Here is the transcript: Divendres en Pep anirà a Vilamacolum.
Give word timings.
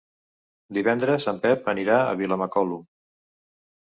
Divendres 0.77 1.27
en 1.33 1.41
Pep 1.43 1.69
anirà 1.75 1.99
a 2.05 2.17
Vilamacolum. 2.21 2.83